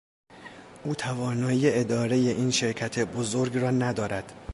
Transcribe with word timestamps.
او 0.83 0.95
توانایی 0.95 1.69
اداره 1.69 2.15
این 2.15 2.51
شرکت 2.51 2.99
بزرگ 2.99 3.57
را 3.57 3.71
ندارد. 3.71 4.33